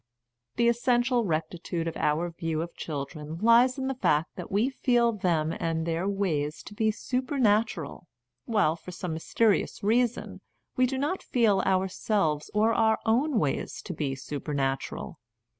[0.55, 5.11] The essential rectitude of our view of children lies in the fact that we feel
[5.11, 8.07] them and their ways to be supernatural
[8.45, 10.41] while, for some mysterious reason,
[10.75, 15.19] we do not feel our selves or our own ways to be supernatural.